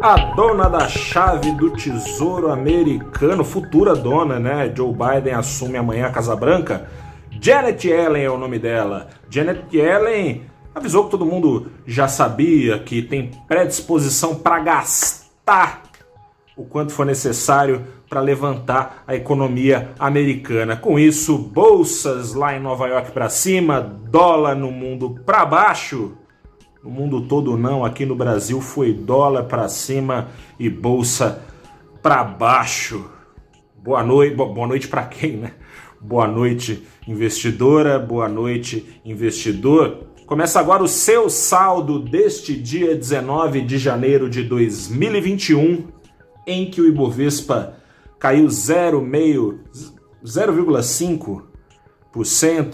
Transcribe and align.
A 0.00 0.16
dona 0.36 0.68
da 0.68 0.86
chave 0.86 1.50
do 1.50 1.70
Tesouro 1.70 2.52
Americano, 2.52 3.42
futura 3.42 3.96
dona, 3.96 4.38
né? 4.38 4.72
Joe 4.74 4.92
Biden 4.92 5.34
assume 5.34 5.76
amanhã 5.76 6.06
a 6.06 6.12
Casa 6.12 6.36
Branca. 6.36 6.88
Janet 7.40 7.88
Yellen 7.88 8.22
é 8.22 8.30
o 8.30 8.38
nome 8.38 8.60
dela. 8.60 9.08
Janet 9.28 9.64
Yellen 9.76 10.44
avisou 10.72 11.06
que 11.06 11.10
todo 11.10 11.26
mundo 11.26 11.72
já 11.84 12.06
sabia 12.06 12.78
que 12.78 13.02
tem 13.02 13.32
predisposição 13.48 14.36
para 14.36 14.60
gastar 14.60 15.82
o 16.56 16.64
quanto 16.64 16.92
for 16.92 17.04
necessário 17.04 17.84
para 18.08 18.20
levantar 18.20 19.02
a 19.04 19.16
economia 19.16 19.90
americana. 19.98 20.76
Com 20.76 20.96
isso, 20.96 21.36
bolsas 21.36 22.34
lá 22.34 22.56
em 22.56 22.60
Nova 22.60 22.86
York 22.86 23.10
para 23.10 23.28
cima, 23.28 23.80
dólar 23.80 24.54
no 24.54 24.70
mundo 24.70 25.20
para 25.26 25.44
baixo. 25.44 26.16
No 26.82 26.90
mundo 26.90 27.20
todo 27.22 27.56
não, 27.56 27.82
aqui 27.84 28.04
no 28.06 28.14
Brasil 28.14 28.60
foi 28.60 28.92
dólar 28.92 29.42
para 29.44 29.68
cima 29.68 30.28
e 30.60 30.70
bolsa 30.70 31.42
para 32.00 32.22
baixo. 32.22 33.10
Boa 33.82 34.04
noite, 34.04 34.36
boa 34.36 34.66
noite 34.66 34.86
para 34.86 35.02
quem, 35.02 35.38
né? 35.38 35.54
Boa 36.00 36.28
noite, 36.28 36.86
investidora, 37.06 37.98
boa 37.98 38.28
noite, 38.28 39.00
investidor. 39.04 40.06
Começa 40.24 40.60
agora 40.60 40.80
o 40.82 40.88
seu 40.88 41.28
saldo 41.28 41.98
deste 41.98 42.54
dia 42.54 42.94
19 42.94 43.62
de 43.62 43.76
janeiro 43.76 44.30
de 44.30 44.44
2021, 44.44 45.88
em 46.46 46.70
que 46.70 46.80
o 46.80 46.86
Ibovespa 46.86 47.74
caiu 48.20 48.46
0,5%, 48.46 51.42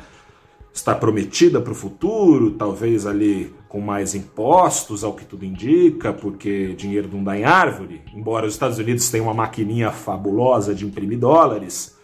estar 0.73 0.95
prometida 0.95 1.59
para 1.59 1.71
o 1.71 1.75
futuro, 1.75 2.51
talvez 2.51 3.05
ali 3.05 3.53
com 3.67 3.81
mais 3.81 4.15
impostos, 4.15 5.03
ao 5.03 5.13
que 5.13 5.25
tudo 5.25 5.45
indica, 5.45 6.13
porque 6.13 6.73
dinheiro 6.73 7.09
não 7.11 7.23
dá 7.23 7.37
em 7.37 7.43
árvore, 7.43 8.01
embora 8.13 8.45
os 8.45 8.53
Estados 8.53 8.77
Unidos 8.77 9.09
tenham 9.09 9.25
uma 9.25 9.33
maquininha 9.33 9.91
fabulosa 9.91 10.73
de 10.73 10.85
imprimir 10.85 11.19
dólares 11.19 11.99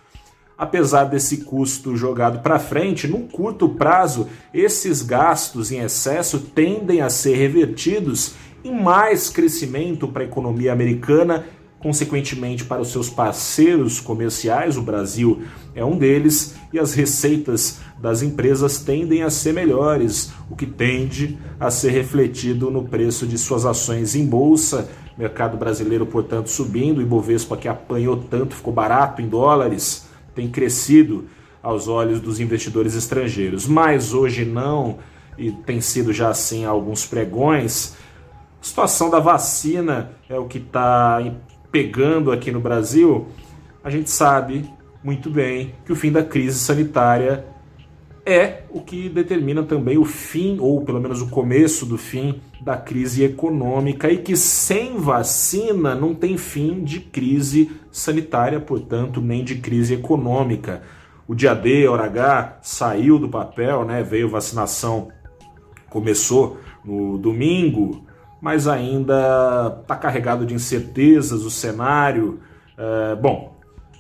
apesar 0.58 1.04
desse 1.06 1.38
custo 1.38 1.96
jogado 1.96 2.40
para 2.40 2.58
frente, 2.58 3.08
num 3.08 3.28
curto 3.28 3.70
prazo, 3.70 4.28
esses 4.54 5.02
gastos 5.04 5.72
em 5.72 5.80
excesso 5.80 6.40
tendem 6.40 7.02
a 7.02 7.10
ser 7.10 7.36
revertidos 7.36 8.34
em 8.64 8.74
mais 8.74 9.30
crescimento 9.30 10.08
para 10.08 10.24
a 10.24 10.26
economia 10.26 10.74
americana, 10.74 11.46
consequentemente 11.80 12.66
para 12.66 12.82
os 12.82 12.92
seus 12.92 13.08
parceiros 13.08 14.00
comerciais, 14.00 14.78
o 14.78 14.82
Brasil 14.82 15.44
é 15.76 15.86
um 15.86 15.96
deles, 15.96 16.56
e 16.74 16.80
as 16.80 16.96
receitas 16.96 17.80
das 18.02 18.24
empresas 18.24 18.80
tendem 18.80 19.22
a 19.22 19.30
ser 19.30 19.54
melhores, 19.54 20.32
o 20.50 20.56
que 20.56 20.66
tende 20.66 21.38
a 21.60 21.70
ser 21.70 21.92
refletido 21.92 22.72
no 22.72 22.84
preço 22.84 23.28
de 23.28 23.38
suas 23.38 23.64
ações 23.64 24.16
em 24.16 24.26
bolsa. 24.26 24.90
Mercado 25.16 25.56
brasileiro, 25.56 26.06
portanto, 26.06 26.50
subindo, 26.50 26.98
o 26.98 27.02
Ibovespa 27.02 27.56
que 27.56 27.68
apanhou 27.68 28.18
tanto, 28.18 28.56
ficou 28.56 28.74
barato 28.74 29.22
em 29.22 29.28
dólares 29.28 30.07
tem 30.38 30.48
crescido 30.48 31.26
aos 31.64 31.88
olhos 31.88 32.22
dos 32.22 32.40
investidores 32.40 32.94
estrangeiros, 32.94 33.66
mas 33.66 34.14
hoje 34.14 34.46
não, 34.46 35.00
e 35.36 35.52
tem 35.52 35.82
sido 35.82 36.14
já 36.14 36.30
assim 36.30 36.64
alguns 36.64 37.08
pregões. 37.08 37.98
A 38.62 38.64
situação 38.64 39.10
da 39.10 39.20
vacina 39.20 40.12
é 40.30 40.38
o 40.38 40.46
que 40.46 40.60
está 40.60 41.20
pegando 41.72 42.32
aqui 42.32 42.52
no 42.52 42.60
Brasil. 42.60 43.28
A 43.84 43.90
gente 43.90 44.12
sabe 44.12 44.72
muito 45.04 45.32
bem 45.32 45.74
que 45.84 45.92
o 45.92 45.96
fim 45.96 46.12
da 46.12 46.24
crise 46.24 46.60
sanitária 46.60 47.44
é 48.28 48.66
o 48.70 48.82
que 48.82 49.08
determina 49.08 49.64
também 49.64 49.98
o 49.98 50.04
fim, 50.04 50.58
ou 50.60 50.84
pelo 50.84 51.00
menos 51.00 51.22
o 51.22 51.30
começo 51.30 51.86
do 51.86 51.98
fim, 51.98 52.42
da 52.60 52.76
crise 52.76 53.24
econômica 53.24 54.12
e 54.12 54.18
que 54.18 54.36
sem 54.36 54.98
vacina 54.98 55.96
não 55.96 56.14
tem 56.14 56.36
fim 56.36 56.84
de 56.84 57.00
crise 57.00 57.72
sanitária, 57.90 58.60
portanto, 58.60 59.22
nem 59.22 59.46
de 59.46 59.56
crise 59.56 59.94
econômica. 59.94 60.82
O 61.26 61.34
dia 61.34 61.54
D, 61.54 61.88
hora 61.88 62.04
H, 62.04 62.60
saiu 62.62 63.18
do 63.18 63.30
papel, 63.30 63.86
né? 63.86 64.04
veio 64.04 64.30
vacinação, 64.30 65.08
começou 65.90 66.58
no 66.84 67.18
domingo, 67.18 68.06
mas 68.42 68.68
ainda 68.68 69.80
está 69.82 69.96
carregado 69.96 70.46
de 70.46 70.54
incertezas 70.54 71.44
o 71.44 71.50
cenário. 71.50 72.40
É, 72.78 73.16
bom, 73.16 73.57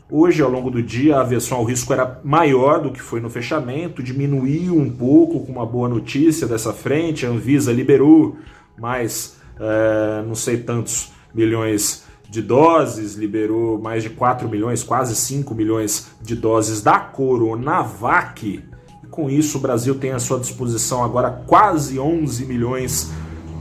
Hoje, 0.09 0.41
ao 0.41 0.49
longo 0.49 0.71
do 0.71 0.81
dia, 0.81 1.17
a 1.17 1.21
aversão 1.21 1.57
ao 1.57 1.65
risco 1.65 1.91
era 1.91 2.21
maior 2.23 2.81
do 2.81 2.91
que 2.91 3.01
foi 3.01 3.19
no 3.19 3.29
fechamento, 3.29 4.01
diminuiu 4.01 4.73
um 4.73 4.89
pouco 4.89 5.45
com 5.45 5.51
uma 5.51 5.65
boa 5.65 5.89
notícia 5.89 6.47
dessa 6.47 6.71
frente. 6.71 7.25
A 7.25 7.29
Anvisa 7.29 7.73
liberou 7.73 8.37
mais, 8.79 9.35
é, 9.59 10.23
não 10.25 10.33
sei 10.33 10.59
tantos 10.59 11.11
milhões 11.35 12.05
de 12.29 12.41
doses, 12.41 13.15
liberou 13.15 13.77
mais 13.81 14.01
de 14.01 14.09
4 14.09 14.47
milhões, 14.47 14.81
quase 14.81 15.13
5 15.13 15.53
milhões 15.53 16.07
de 16.21 16.37
doses 16.37 16.81
da 16.81 16.99
Coronavac. 16.99 18.63
Com 19.11 19.29
isso, 19.29 19.57
o 19.57 19.61
Brasil 19.61 19.95
tem 19.95 20.11
à 20.11 20.19
sua 20.19 20.39
disposição 20.39 21.03
agora 21.03 21.43
quase 21.45 21.99
11 21.99 22.45
milhões 22.45 23.11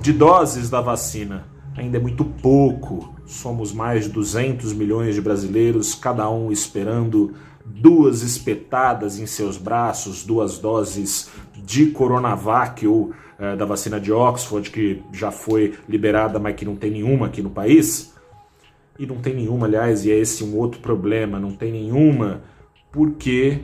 de 0.00 0.12
doses 0.12 0.70
da 0.70 0.80
vacina. 0.80 1.55
Ainda 1.76 1.98
é 1.98 2.00
muito 2.00 2.24
pouco 2.24 3.16
Somos 3.26 3.72
mais 3.72 4.04
de 4.04 4.10
200 4.10 4.72
milhões 4.72 5.16
de 5.16 5.20
brasileiros, 5.20 5.96
cada 5.96 6.30
um 6.30 6.52
esperando 6.52 7.34
duas 7.64 8.22
espetadas 8.22 9.18
em 9.18 9.26
seus 9.26 9.58
braços, 9.58 10.22
duas 10.22 10.58
doses 10.58 11.28
de 11.56 11.86
Coronavac 11.86 12.86
ou 12.86 13.12
eh, 13.36 13.56
da 13.56 13.64
vacina 13.64 13.98
de 13.98 14.12
Oxford, 14.12 14.70
que 14.70 15.02
já 15.12 15.32
foi 15.32 15.74
liberada, 15.88 16.38
mas 16.38 16.54
que 16.54 16.64
não 16.64 16.76
tem 16.76 16.92
nenhuma 16.92 17.26
aqui 17.26 17.42
no 17.42 17.50
país. 17.50 18.14
E 18.96 19.04
não 19.04 19.16
tem 19.16 19.34
nenhuma, 19.34 19.66
aliás, 19.66 20.04
e 20.04 20.12
é 20.12 20.16
esse 20.16 20.44
um 20.44 20.56
outro 20.56 20.80
problema, 20.80 21.40
não 21.40 21.50
tem 21.50 21.72
nenhuma, 21.72 22.42
porque 22.92 23.62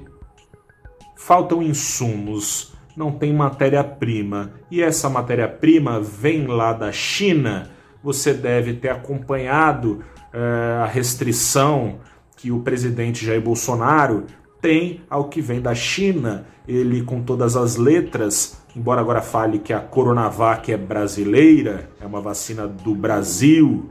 faltam 1.16 1.62
insumos, 1.62 2.74
não 2.96 3.12
tem 3.12 3.32
matéria-prima. 3.32 4.54
E 4.68 4.82
essa 4.82 5.08
matéria-prima 5.08 6.00
vem 6.00 6.48
lá 6.48 6.72
da 6.72 6.90
China 6.90 7.70
você 8.02 8.34
deve 8.34 8.74
ter 8.74 8.88
acompanhado 8.88 10.02
uh, 10.32 10.82
a 10.82 10.86
restrição 10.86 11.98
que 12.36 12.50
o 12.50 12.60
presidente 12.60 13.24
Jair 13.24 13.40
Bolsonaro 13.40 14.24
tem 14.60 15.00
ao 15.08 15.28
que 15.28 15.40
vem 15.40 15.60
da 15.60 15.74
China. 15.74 16.46
Ele, 16.66 17.02
com 17.02 17.22
todas 17.22 17.56
as 17.56 17.76
letras, 17.76 18.62
embora 18.76 19.00
agora 19.00 19.20
fale 19.20 19.58
que 19.58 19.72
a 19.72 19.80
Coronavac 19.80 20.72
é 20.72 20.76
brasileira, 20.76 21.90
é 22.00 22.06
uma 22.06 22.20
vacina 22.20 22.66
do 22.66 22.94
Brasil 22.94 23.90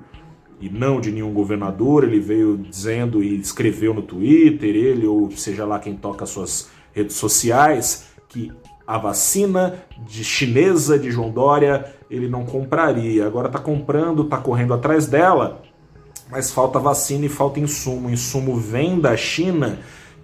e 0.59 0.69
não 0.69 1.01
de 1.01 1.11
nenhum 1.11 1.33
governador, 1.33 2.03
ele 2.03 2.19
veio 2.19 2.55
dizendo 2.55 3.23
e 3.23 3.39
escreveu 3.39 3.93
no 3.93 4.03
Twitter, 4.03 4.75
ele 4.75 5.07
ou 5.07 5.31
seja 5.31 5.65
lá 5.65 5.79
quem 5.79 5.95
toca 5.95 6.25
suas 6.25 6.69
redes 6.93 7.15
sociais, 7.15 8.05
que 8.29 8.51
a 8.85 8.97
vacina 8.97 9.83
de 10.05 10.23
chinesa 10.23 10.97
de 10.97 11.11
João 11.11 11.29
Dória 11.29 11.93
ele 12.09 12.27
não 12.27 12.45
compraria. 12.45 13.25
Agora 13.25 13.47
está 13.47 13.59
comprando, 13.59 14.23
está 14.23 14.37
correndo 14.37 14.73
atrás 14.73 15.07
dela, 15.07 15.61
mas 16.29 16.51
falta 16.51 16.79
vacina 16.79 17.25
e 17.25 17.29
falta 17.29 17.59
insumo. 17.59 18.07
O 18.07 18.11
insumo 18.11 18.57
vem 18.57 18.99
da 18.99 19.15
China, 19.15 19.79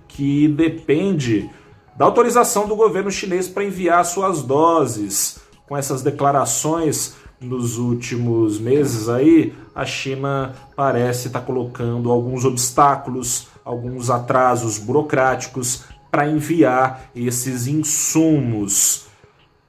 que 0.08 0.48
depende 0.48 1.50
da 1.96 2.06
autorização 2.06 2.68
do 2.68 2.76
governo 2.76 3.10
chinês 3.10 3.48
para 3.48 3.64
enviar 3.64 4.04
suas 4.06 4.42
doses. 4.44 5.40
Com 5.68 5.76
essas 5.76 6.02
declarações 6.02 7.16
nos 7.40 7.78
últimos 7.78 8.60
meses 8.60 9.10
aí, 9.10 9.54
a 9.76 9.86
China 9.86 10.54
parece 10.76 11.28
estar 11.28 11.42
tá 11.42 11.46
colocando 11.46 12.12
alguns 12.12 12.46
obstáculos, 12.46 13.48
alguns 13.64 14.10
atrasos 14.10 14.78
burocráticos 14.80 15.84
para 16.10 16.28
enviar 16.28 17.10
esses 17.16 17.68
insumos. 17.68 19.08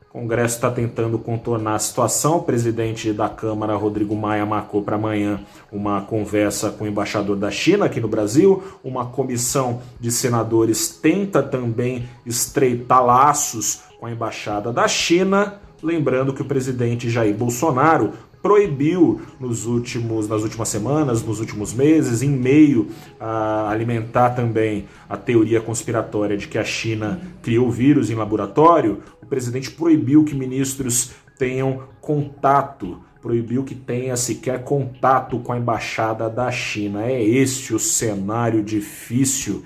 O 0.09 0.13
Congresso 0.21 0.57
está 0.57 0.71
tentando 0.71 1.19
contornar 1.19 1.75
a 1.75 1.79
situação. 1.79 2.39
O 2.39 2.43
presidente 2.43 3.13
da 3.13 3.29
Câmara, 3.29 3.77
Rodrigo 3.77 4.17
Maia, 4.17 4.47
marcou 4.47 4.83
para 4.83 4.97
amanhã 4.97 5.41
uma 5.71 6.01
conversa 6.01 6.71
com 6.71 6.85
o 6.85 6.89
embaixador 6.89 7.37
da 7.37 7.51
China 7.51 7.85
aqui 7.85 8.01
no 8.01 8.09
Brasil. 8.09 8.63
Uma 8.83 9.07
comissão 9.07 9.83
de 10.01 10.11
senadores 10.11 10.89
tenta 10.89 11.43
também 11.43 12.09
estreitar 12.25 13.05
laços 13.05 13.81
com 14.01 14.07
a 14.07 14.11
embaixada 14.11 14.73
da 14.73 14.89
China. 14.89 15.61
Lembrando 15.83 16.33
que 16.33 16.43
o 16.43 16.47
presidente 16.47 17.11
Jair 17.11 17.37
Bolsonaro 17.37 18.15
proibiu 18.43 19.21
nos 19.41 19.67
últimos, 19.67 20.29
nas 20.29 20.43
últimas 20.43 20.69
semanas, 20.69 21.23
nos 21.23 21.41
últimos 21.41 21.73
meses, 21.73 22.23
em 22.23 22.31
meio 22.31 22.89
a 23.19 23.71
alimentar 23.71 24.31
também 24.31 24.87
a 25.09 25.17
teoria 25.17 25.61
conspiratória 25.61 26.37
de 26.37 26.49
que 26.49 26.59
a 26.59 26.65
China 26.65 27.21
criou 27.43 27.69
o 27.69 27.71
vírus 27.71 28.11
em 28.11 28.15
laboratório, 28.15 29.03
o 29.23 29.27
presidente 29.27 29.71
proibiu 29.71 30.25
que 30.25 30.35
ministros 30.35 31.11
tenham 31.39 31.83
contato, 32.01 32.99
proibiu 33.21 33.65
que 33.65 33.75
tenha 33.75 34.17
sequer 34.17 34.65
contato 34.65 35.39
com 35.41 35.53
a 35.53 35.59
embaixada 35.59 36.29
da 36.29 36.51
China. 36.51 37.05
É 37.05 37.23
este 37.23 37.75
o 37.75 37.79
cenário 37.79 38.63
difícil 38.63 39.65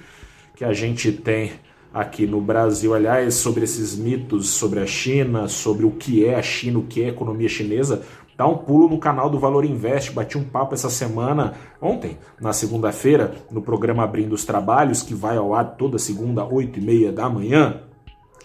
que 0.54 0.64
a 0.64 0.72
gente 0.72 1.12
tem 1.12 1.52
aqui 1.92 2.26
no 2.26 2.40
Brasil. 2.40 2.94
Aliás, 2.94 3.34
sobre 3.34 3.64
esses 3.64 3.96
mitos 3.96 4.50
sobre 4.50 4.80
a 4.80 4.86
China, 4.86 5.48
sobre 5.48 5.84
o 5.84 5.90
que 5.90 6.24
é 6.24 6.34
a 6.34 6.42
China, 6.42 6.78
o 6.78 6.84
que 6.84 7.02
é 7.02 7.06
a 7.06 7.08
economia 7.08 7.48
chinesa, 7.48 8.02
Dá 8.43 8.49
um 8.49 8.59
pulo 8.59 8.89
no 8.89 8.99
canal 8.99 9.31
do 9.31 9.39
Valor 9.39 9.65
Invest, 9.65 10.11
bati 10.11 10.37
um 10.37 10.43
papo 10.43 10.75
essa 10.75 10.91
semana, 10.91 11.53
ontem, 11.81 12.19
na 12.41 12.53
segunda-feira, 12.53 13.37
no 13.53 13.62
programa 13.62 14.03
Abrindo 14.03 14.33
os 14.33 14.44
Trabalhos, 14.44 15.00
que 15.00 15.15
vai 15.15 15.37
ao 15.37 15.55
ar 15.55 15.77
toda 15.77 15.97
segunda, 15.97 16.44
8 16.44 16.81
e 16.81 16.83
meia 16.83 17.12
da 17.12 17.31
manhã, 17.31 17.83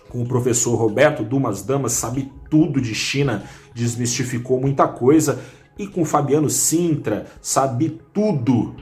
com 0.08 0.22
o 0.22 0.28
professor 0.28 0.76
Roberto 0.76 1.24
Dumas 1.24 1.64
Damas, 1.64 1.94
sabe 1.94 2.32
tudo 2.48 2.80
de 2.80 2.94
China, 2.94 3.42
desmistificou 3.74 4.62
muita 4.62 4.88
coisa, 4.88 5.40
e 5.80 5.88
com 5.88 6.04
o 6.04 6.06
Fabiano 6.06 6.48
Sintra, 6.48 7.26
sabe 7.42 8.00
tudo 8.14 8.76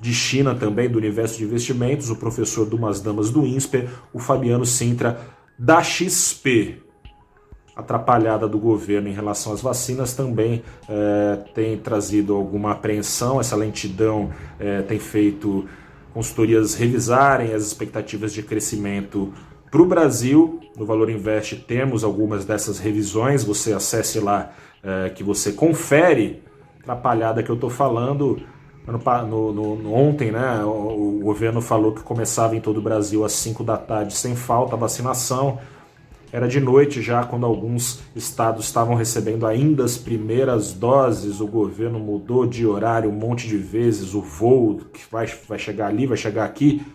de 0.00 0.12
China 0.12 0.52
também, 0.52 0.88
do 0.88 0.98
universo 0.98 1.38
de 1.38 1.44
investimentos, 1.44 2.10
o 2.10 2.16
professor 2.16 2.66
Dumas 2.66 3.00
Damas 3.00 3.30
do 3.30 3.46
INSPER, 3.46 3.88
o 4.12 4.18
Fabiano 4.18 4.66
Sintra 4.66 5.20
da 5.56 5.80
XP 5.80 6.89
atrapalhada 7.74 8.48
do 8.48 8.58
governo 8.58 9.08
em 9.08 9.12
relação 9.12 9.52
às 9.52 9.60
vacinas 9.60 10.12
também 10.14 10.62
é, 10.88 11.38
tem 11.54 11.76
trazido 11.78 12.34
alguma 12.34 12.72
apreensão. 12.72 13.40
Essa 13.40 13.56
lentidão 13.56 14.30
é, 14.58 14.82
tem 14.82 14.98
feito 14.98 15.66
consultorias 16.12 16.74
revisarem 16.74 17.52
as 17.54 17.62
expectativas 17.62 18.32
de 18.32 18.42
crescimento 18.42 19.32
para 19.70 19.80
o 19.80 19.86
Brasil. 19.86 20.60
No 20.76 20.84
Valor 20.84 21.10
Invest 21.10 21.56
temos 21.66 22.04
algumas 22.04 22.44
dessas 22.44 22.78
revisões. 22.78 23.44
Você 23.44 23.72
acesse 23.72 24.18
lá 24.18 24.50
é, 24.82 25.10
que 25.10 25.22
você 25.22 25.52
confere 25.52 26.42
atrapalhada 26.80 27.42
que 27.42 27.50
eu 27.50 27.54
estou 27.54 27.70
falando. 27.70 28.40
No, 28.86 29.52
no, 29.52 29.76
no, 29.76 29.94
ontem, 29.94 30.32
né, 30.32 30.64
o, 30.64 31.18
o 31.18 31.20
governo 31.22 31.60
falou 31.60 31.92
que 31.92 32.02
começava 32.02 32.56
em 32.56 32.60
todo 32.60 32.78
o 32.78 32.82
Brasil 32.82 33.24
às 33.24 33.32
5 33.32 33.62
da 33.62 33.76
tarde 33.76 34.14
sem 34.16 34.34
falta 34.34 34.74
a 34.74 34.78
vacinação. 34.78 35.60
Era 36.32 36.46
de 36.46 36.60
noite 36.60 37.02
já 37.02 37.24
quando 37.24 37.44
alguns 37.44 38.00
estados 38.14 38.66
estavam 38.66 38.94
recebendo 38.94 39.46
ainda 39.46 39.84
as 39.84 39.98
primeiras 39.98 40.72
doses. 40.72 41.40
O 41.40 41.46
governo 41.46 41.98
mudou 41.98 42.46
de 42.46 42.64
horário 42.64 43.10
um 43.10 43.14
monte 43.14 43.48
de 43.48 43.56
vezes. 43.56 44.14
O 44.14 44.22
voo 44.22 44.80
que 44.92 45.02
vai, 45.10 45.26
vai 45.48 45.58
chegar 45.58 45.88
ali, 45.88 46.06
vai 46.06 46.16
chegar 46.16 46.44
aqui. 46.44 46.86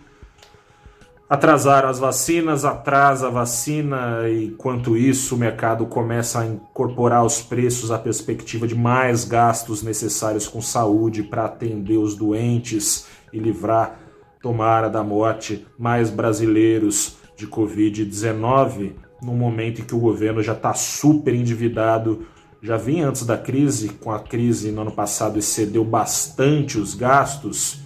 Atrasaram 1.28 1.88
as 1.88 1.98
vacinas, 1.98 2.64
atrasa 2.64 3.26
a 3.26 3.30
vacina, 3.30 4.30
enquanto 4.30 4.96
isso 4.96 5.34
o 5.34 5.38
mercado 5.38 5.84
começa 5.84 6.38
a 6.38 6.46
incorporar 6.46 7.18
aos 7.18 7.42
preços 7.42 7.90
a 7.90 7.98
perspectiva 7.98 8.64
de 8.64 8.76
mais 8.76 9.24
gastos 9.24 9.82
necessários 9.82 10.46
com 10.46 10.62
saúde 10.62 11.24
para 11.24 11.46
atender 11.46 11.96
os 11.96 12.14
doentes 12.14 13.08
e 13.32 13.40
livrar, 13.40 13.98
tomara 14.40 14.88
da 14.88 15.02
morte, 15.02 15.66
mais 15.76 16.10
brasileiros 16.10 17.16
de 17.36 17.48
Covid-19 17.48 19.05
num 19.22 19.36
momento 19.36 19.80
em 19.80 19.84
que 19.84 19.94
o 19.94 19.98
governo 19.98 20.42
já 20.42 20.52
está 20.52 20.74
super 20.74 21.34
endividado, 21.34 22.26
já 22.62 22.76
vinha 22.76 23.08
antes 23.08 23.24
da 23.24 23.38
crise, 23.38 23.90
com 23.90 24.10
a 24.10 24.18
crise 24.18 24.70
no 24.70 24.82
ano 24.82 24.92
passado 24.92 25.38
excedeu 25.38 25.84
bastante 25.84 26.78
os 26.78 26.94
gastos, 26.94 27.80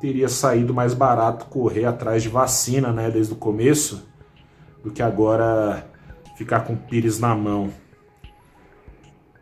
teria 0.00 0.28
saído 0.28 0.74
mais 0.74 0.94
barato 0.94 1.46
correr 1.46 1.84
atrás 1.84 2.22
de 2.22 2.28
vacina, 2.28 2.92
né, 2.92 3.10
desde 3.10 3.32
o 3.32 3.36
começo, 3.36 4.06
do 4.82 4.90
que 4.90 5.02
agora 5.02 5.86
ficar 6.36 6.60
com 6.60 6.74
o 6.74 6.76
pires 6.76 7.18
na 7.18 7.34
mão. 7.34 7.70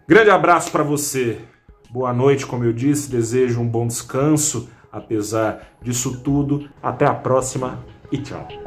Grande 0.07 0.31
abraço 0.31 0.71
para 0.71 0.83
você. 0.83 1.41
Boa 1.91 2.13
noite, 2.13 2.47
como 2.47 2.65
eu 2.65 2.73
disse, 2.73 3.11
desejo 3.11 3.61
um 3.61 3.69
bom 3.69 3.87
descanso, 3.87 4.69
apesar 4.91 5.77
disso 5.83 6.21
tudo. 6.23 6.69
Até 6.83 7.07
a 7.07 7.15
próxima 7.15 7.79
e 8.11 8.19
tchau. 8.19 8.62